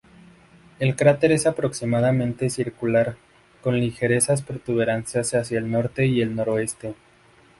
El 0.79 0.95
cráter 0.95 1.31
es 1.31 1.45
aproximadamente 1.45 2.49
circular, 2.49 3.17
con 3.61 3.79
ligeras 3.79 4.41
protuberancias 4.41 5.35
hacia 5.35 5.59
el 5.59 5.69
norte 5.71 6.07
y 6.07 6.21
el 6.23 6.35
noreste. 6.35 6.95